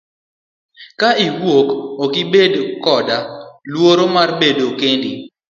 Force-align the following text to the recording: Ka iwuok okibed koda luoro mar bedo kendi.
Ka 0.99 1.09
iwuok 1.27 1.67
okibed 2.03 2.53
koda 2.83 3.17
luoro 3.71 4.03
mar 4.15 4.29
bedo 4.39 4.67
kendi. 4.79 5.11